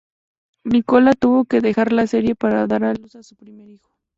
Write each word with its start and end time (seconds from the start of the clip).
Nicola 0.63 1.13
tuvo 1.13 1.45
que 1.45 1.61
dejar 1.61 1.91
la 1.93 2.07
serie 2.07 2.33
para 2.33 2.65
dar 2.65 2.83
a 2.83 2.95
luz 2.95 3.15
a 3.17 3.21
su 3.21 3.35
primer 3.35 3.69
hijo. 3.69 3.91